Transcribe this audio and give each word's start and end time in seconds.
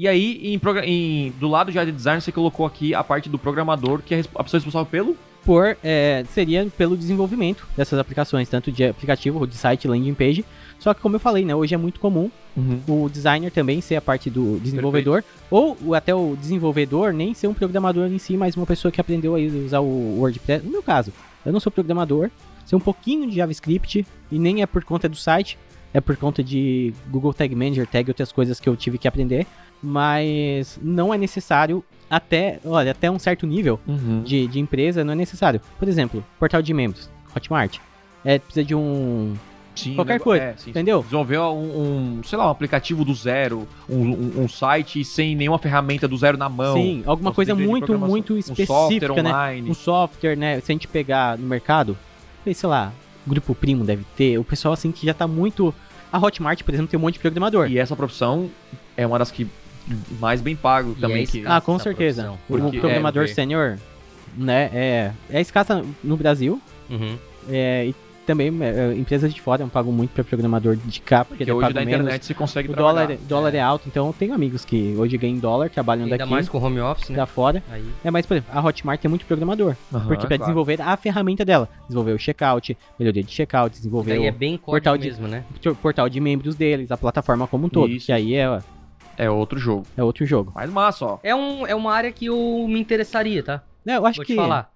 E 0.00 0.06
aí, 0.06 0.54
em, 0.54 0.60
em- 0.84 1.32
do 1.40 1.48
lado 1.48 1.72
já 1.72 1.84
de 1.84 1.90
design, 1.90 2.20
você 2.20 2.30
colocou 2.30 2.64
aqui 2.64 2.94
a 2.94 3.02
parte 3.02 3.28
do 3.28 3.36
programador, 3.36 4.00
que 4.00 4.14
é 4.14 4.20
a 4.36 4.44
pessoa 4.44 4.58
responsável 4.60 4.86
pelo. 4.86 5.16
por 5.44 5.76
é, 5.82 6.24
seria 6.32 6.66
pelo 6.76 6.96
desenvolvimento 6.96 7.66
dessas 7.76 7.98
aplicações, 7.98 8.48
tanto 8.48 8.70
de 8.70 8.84
aplicativo, 8.84 9.44
de 9.44 9.56
site, 9.56 9.88
landing 9.88 10.14
page. 10.14 10.44
Só 10.78 10.94
que 10.94 11.00
como 11.00 11.16
eu 11.16 11.20
falei, 11.20 11.44
né, 11.44 11.52
hoje 11.54 11.74
é 11.74 11.76
muito 11.78 11.98
comum 11.98 12.30
o 12.86 13.08
designer 13.08 13.50
também 13.50 13.80
ser 13.80 13.96
a 13.96 14.00
parte 14.00 14.30
do 14.30 14.60
desenvolvedor, 14.60 15.24
ou 15.50 15.76
o- 15.84 15.94
até 15.94 16.14
o 16.14 16.36
desenvolvedor 16.36 17.12
nem 17.12 17.34
ser 17.34 17.48
um 17.48 17.54
programador 17.54 18.06
em 18.06 18.18
si, 18.18 18.36
mas 18.36 18.56
uma 18.56 18.66
pessoa 18.66 18.92
que 18.92 19.00
aprendeu 19.00 19.34
a 19.34 19.38
usar 19.64 19.80
o 19.80 20.18
WordPress. 20.20 20.64
No 20.64 20.70
meu 20.70 20.82
caso, 20.82 21.12
eu 21.44 21.52
não 21.52 21.58
sou 21.60 21.72
programador, 21.72 22.30
sei 22.66 22.76
um 22.76 22.80
pouquinho 22.80 23.28
de 23.28 23.34
JavaScript 23.36 24.06
e 24.30 24.38
nem 24.38 24.60
é 24.62 24.66
por 24.66 24.84
conta 24.84 25.08
do 25.08 25.16
site, 25.16 25.58
é 25.94 26.00
por 26.00 26.16
conta 26.16 26.42
de 26.42 26.92
Google 27.10 27.32
Tag 27.32 27.54
Manager, 27.54 27.86
tag 27.86 28.08
e 28.08 28.10
outras 28.10 28.30
coisas 28.32 28.60
que 28.60 28.68
eu 28.68 28.76
tive 28.76 28.98
que 28.98 29.08
aprender, 29.08 29.46
mas 29.82 30.78
não 30.82 31.12
é 31.12 31.18
necessário 31.18 31.82
até, 32.10 32.58
olha, 32.64 32.90
até 32.92 33.10
um 33.10 33.18
certo 33.18 33.46
nível 33.46 33.78
de, 34.24 34.46
de 34.46 34.58
empresa 34.60 35.04
não 35.04 35.12
é 35.12 35.16
necessário. 35.16 35.60
Por 35.78 35.88
exemplo, 35.88 36.24
portal 36.38 36.62
de 36.62 36.72
membros, 36.72 37.10
Hotmart. 37.34 37.78
É, 38.24 38.38
precisa 38.38 38.64
de 38.64 38.74
um. 38.74 39.34
Sim, 39.74 39.94
Qualquer 39.94 40.18
coisa, 40.18 40.42
é, 40.44 40.54
sim, 40.56 40.70
entendeu? 40.70 41.02
Desenvolver 41.04 41.38
um, 41.38 42.16
um, 42.18 42.22
sei 42.24 42.36
lá, 42.36 42.48
um 42.48 42.50
aplicativo 42.50 43.04
do 43.04 43.14
zero, 43.14 43.66
um, 43.88 43.96
um- 44.10 44.32
um 44.42 44.48
site 44.48 45.04
sem 45.04 45.36
nenhuma 45.36 45.56
ferramenta 45.58 46.08
do 46.08 46.16
zero 46.16 46.36
na 46.36 46.48
mão. 46.48 46.74
Sim, 46.76 47.04
alguma 47.06 47.30
Você 47.30 47.36
coisa 47.36 47.54
muito, 47.54 47.96
muito 47.96 48.34
Um 48.34 48.38
específica, 48.38 48.66
software 49.06 49.22
né? 49.22 49.30
online. 49.30 49.70
Um 49.70 49.74
software, 49.74 50.36
né? 50.36 50.58
Se 50.60 50.72
a 50.72 50.74
gente 50.74 50.88
pegar 50.88 51.38
no 51.38 51.46
mercado, 51.46 51.96
sei 52.52 52.68
lá, 52.68 52.92
Grupo 53.28 53.54
Primo 53.54 53.84
deve 53.84 54.04
ter, 54.16 54.38
o 54.38 54.44
pessoal 54.44 54.74
assim 54.74 54.90
que 54.90 55.06
já 55.06 55.14
tá 55.14 55.26
muito. 55.26 55.74
A 56.10 56.18
Hotmart, 56.18 56.62
por 56.62 56.72
exemplo, 56.72 56.90
tem 56.90 56.98
um 56.98 57.02
monte 57.02 57.14
de 57.14 57.20
programador. 57.20 57.70
E 57.70 57.78
essa 57.78 57.94
profissão 57.94 58.50
é 58.96 59.06
uma 59.06 59.18
das 59.18 59.30
que 59.30 59.46
mais 60.20 60.40
bem 60.40 60.56
pago 60.56 60.94
E 60.96 61.00
também. 61.00 61.22
é 61.22 61.26
que. 61.26 61.42
Ah, 61.46 61.60
com 61.60 61.74
essa 61.74 61.84
certeza. 61.84 62.32
Porque- 62.48 62.78
o 62.78 62.80
programador 62.80 63.24
é, 63.24 63.26
vê. 63.26 63.34
sênior, 63.34 63.78
né? 64.36 64.70
É, 64.72 65.12
é 65.30 65.40
escassa 65.40 65.84
no 66.02 66.16
Brasil. 66.16 66.60
Uhum. 66.90 67.16
É, 67.48 67.86
e 67.86 67.94
também 68.28 68.54
é, 68.62 68.92
empresas 68.94 69.32
de 69.34 69.40
fora 69.40 69.66
pagam 69.66 69.90
muito 69.90 70.10
para 70.10 70.22
programador 70.22 70.76
de 70.76 71.00
cá, 71.00 71.24
porque 71.24 71.44
porque 71.44 71.52
hoje 71.52 71.72
da 71.72 71.80
menos. 71.80 71.94
internet 72.00 72.24
você 72.26 72.34
consegue 72.34 72.70
O 72.70 72.76
dólar, 72.76 73.06
trabalhar. 73.06 73.18
dólar 73.28 73.54
é 73.54 73.60
alto, 73.60 73.88
então 73.88 74.06
eu 74.06 74.12
tenho 74.12 74.34
amigos 74.34 74.64
que 74.64 74.94
hoje 74.96 75.16
ganham 75.18 75.38
dólar, 75.38 75.70
trabalham 75.70 76.04
Ainda 76.04 76.18
daqui, 76.18 76.30
mais 76.30 76.48
com 76.48 76.58
home 76.58 76.78
office, 76.80 77.08
né? 77.10 77.16
da 77.16 77.26
fora. 77.26 77.62
Aí. 77.70 77.84
É, 78.04 78.10
mas, 78.10 78.26
por 78.26 78.34
exemplo, 78.34 78.50
a 78.56 78.60
Hotmart 78.64 79.00
tem 79.00 79.08
muito 79.08 79.24
programador. 79.26 79.74
Porque 79.90 80.26
para 80.26 80.36
claro. 80.36 80.38
desenvolver 80.38 80.80
a 80.82 80.96
ferramenta 80.96 81.44
dela. 81.44 81.68
Desenvolver 81.88 82.12
o 82.12 82.18
checkout, 82.18 82.76
melhoria 82.98 83.22
de 83.24 83.32
checkout, 83.32 83.74
desenvolver 83.76 84.18
o 84.18 84.24
é 84.24 84.30
bem 84.30 84.58
portal 84.58 84.96
de- 84.98 85.08
mesmo, 85.08 85.26
né? 85.26 85.42
por- 85.62 85.74
portal 85.76 86.08
de 86.08 86.20
membros 86.20 86.54
deles, 86.54 86.90
a 86.92 86.96
plataforma 86.96 87.46
como 87.46 87.66
um 87.66 87.68
todo. 87.68 87.90
Isso. 87.90 88.06
Que 88.06 88.12
aí 88.12 88.34
é, 88.34 88.58
É 89.16 89.30
outro 89.30 89.58
jogo. 89.58 89.84
é 89.96 90.02
outro 90.04 90.24
jogo. 90.26 90.52
Mais 90.54 90.70
massa, 90.70 91.04
ó. 91.06 91.18
É, 91.22 91.34
um, 91.34 91.66
é 91.66 91.74
uma 91.74 91.92
área 91.92 92.12
que 92.12 92.26
eu 92.26 92.66
me 92.68 92.78
interessaria, 92.78 93.42
tá? 93.42 93.62
É, 93.86 93.96
eu 93.96 94.04
acho 94.04 94.16
Vou 94.18 94.26
que 94.26 94.34
te 94.34 94.36
falar. 94.36 94.70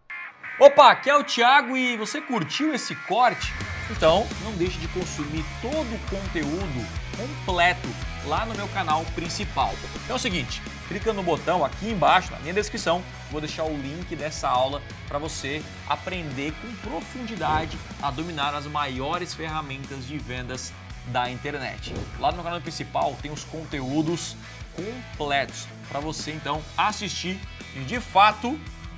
Opa, 0.65 0.93
aqui 0.93 1.11
é 1.11 1.17
o 1.17 1.25
Thiago 1.25 1.77
e 1.77 1.97
você 1.97 2.21
curtiu 2.21 2.73
esse 2.73 2.95
corte? 2.95 3.53
Então 3.91 4.25
não 4.45 4.53
deixe 4.53 4.79
de 4.79 4.87
consumir 4.87 5.45
todo 5.61 5.93
o 5.93 5.99
conteúdo 6.09 6.87
completo 7.17 7.89
lá 8.27 8.47
no 8.47 8.55
meu 8.55 8.69
canal 8.69 9.05
principal. 9.07 9.75
Então 10.05 10.15
é 10.15 10.17
o 10.17 10.23
seguinte, 10.23 10.63
clica 10.87 11.13
no 11.13 11.21
botão 11.21 11.65
aqui 11.65 11.91
embaixo 11.91 12.31
na 12.31 12.39
minha 12.39 12.55
descrição, 12.55 13.03
vou 13.29 13.41
deixar 13.41 13.65
o 13.65 13.77
link 13.77 14.15
dessa 14.15 14.49
aula 14.49 14.81
para 15.09 15.19
você 15.19 15.61
aprender 15.89 16.55
com 16.63 16.89
profundidade 16.89 17.77
a 18.01 18.13
dominar 18.13 18.55
as 18.55 18.65
maiores 18.67 19.35
ferramentas 19.35 20.07
de 20.07 20.17
vendas 20.17 20.73
da 21.07 21.29
internet. 21.29 21.93
Lá 22.21 22.31
no 22.31 22.37
meu 22.37 22.45
canal 22.45 22.61
principal 22.61 23.19
tem 23.21 23.33
os 23.33 23.43
conteúdos 23.43 24.37
completos 24.77 25.67
para 25.89 25.99
você 25.99 26.31
então 26.31 26.63
assistir 26.77 27.41
e 27.75 27.81
de 27.81 27.99
fato 27.99 28.57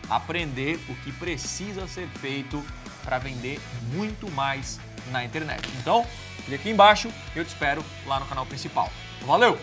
aprender 0.08 0.78
o 0.88 0.94
que 0.96 1.12
precisa 1.12 1.86
ser 1.86 2.08
feito 2.20 2.64
para 3.02 3.18
vender 3.18 3.60
muito 3.92 4.30
mais 4.30 4.80
na 5.10 5.24
internet. 5.24 5.68
Então, 5.80 6.06
clique 6.44 6.54
aqui 6.54 6.70
embaixo 6.70 7.10
eu 7.34 7.44
te 7.44 7.48
espero 7.48 7.84
lá 8.06 8.18
no 8.18 8.26
canal 8.26 8.46
principal. 8.46 8.90
Valeu! 9.22 9.58